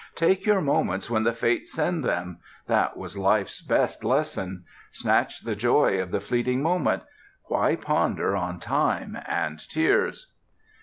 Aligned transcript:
Take 0.15 0.47
your 0.47 0.61
moments 0.61 1.11
when 1.11 1.25
the 1.25 1.31
fates 1.31 1.73
send 1.73 2.03
them; 2.03 2.39
that 2.65 2.97
was 2.97 3.15
life's 3.19 3.61
best 3.61 4.03
lesson. 4.03 4.65
Snatch 4.91 5.41
the 5.41 5.55
joy 5.55 6.01
of 6.01 6.09
the 6.09 6.19
fleeting 6.19 6.63
moment. 6.63 7.03
Why 7.49 7.75
ponder 7.75 8.35
on 8.35 8.59
time 8.59 9.15
and 9.27 9.59
tears? 9.59 10.33